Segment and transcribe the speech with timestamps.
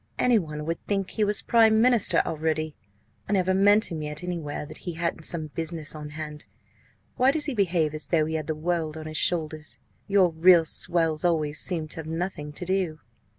[0.17, 2.75] "Any one would think he was prime minister already!
[3.29, 6.47] I never met him yet anywhere that he hadn't some business on hand.
[7.17, 9.77] Why does he behave as though he had the world on his shoulders?
[10.07, 12.99] Your real swells always seem to have nothing to do."